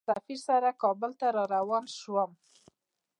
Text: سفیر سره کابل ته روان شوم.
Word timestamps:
سفیر 0.09 0.39
سره 0.47 0.69
کابل 0.81 1.11
ته 1.19 1.27
روان 1.53 1.85
شوم. 1.97 2.31